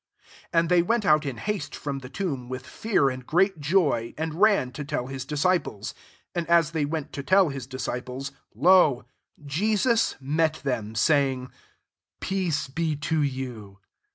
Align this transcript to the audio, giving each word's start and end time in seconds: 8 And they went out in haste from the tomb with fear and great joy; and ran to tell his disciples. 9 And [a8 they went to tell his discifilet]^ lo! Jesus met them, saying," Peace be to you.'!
8 0.45 0.47
And 0.53 0.69
they 0.69 0.81
went 0.81 1.05
out 1.05 1.27
in 1.27 1.37
haste 1.37 1.75
from 1.75 1.99
the 1.99 2.09
tomb 2.09 2.49
with 2.49 2.65
fear 2.65 3.07
and 3.11 3.23
great 3.23 3.59
joy; 3.59 4.15
and 4.17 4.33
ran 4.41 4.71
to 4.71 4.83
tell 4.83 5.05
his 5.05 5.25
disciples. 5.25 5.93
9 6.35 6.43
And 6.43 6.47
[a8 6.47 6.71
they 6.71 6.85
went 6.85 7.13
to 7.13 7.21
tell 7.21 7.49
his 7.49 7.67
discifilet]^ 7.67 8.31
lo! 8.55 9.05
Jesus 9.45 10.15
met 10.19 10.55
them, 10.63 10.95
saying," 10.95 11.51
Peace 12.29 12.67
be 12.67 12.95
to 12.95 13.21
you.'! 13.21 13.77